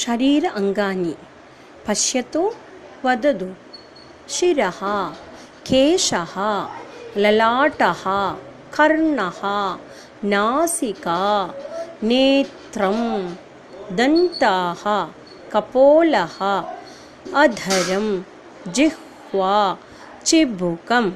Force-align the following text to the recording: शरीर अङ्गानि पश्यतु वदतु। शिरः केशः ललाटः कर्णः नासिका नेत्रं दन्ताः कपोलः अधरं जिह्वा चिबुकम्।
शरीर 0.00 0.44
अङ्गानि 0.46 1.14
पश्यतु 1.86 2.42
वदतु। 3.04 3.48
शिरः 4.34 4.80
केशः 5.68 6.34
ललाटः 7.16 8.04
कर्णः 8.76 9.40
नासिका 10.32 11.20
नेत्रं 12.02 13.00
दन्ताः 13.96 14.84
कपोलः 15.52 16.38
अधरं 17.42 18.06
जिह्वा 18.72 19.56
चिबुकम्। 20.26 21.10